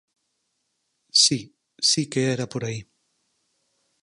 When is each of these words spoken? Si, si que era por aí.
Si, 1.23 1.39
si 1.89 2.01
que 2.11 2.21
era 2.33 2.45
por 2.51 2.63
aí. 2.67 2.81